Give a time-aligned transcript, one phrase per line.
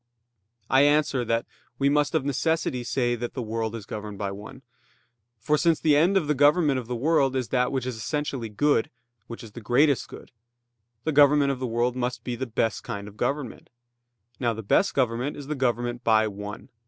[0.67, 1.45] I answer that,
[1.77, 4.63] We must of necessity say that the world is governed by one.
[5.37, 8.49] For since the end of the government of the world is that which is essentially
[8.49, 8.89] good,
[9.27, 10.31] which is the greatest good;
[11.03, 13.69] the government of the world must be the best kind of government.
[14.39, 16.69] Now the best government is the government by one.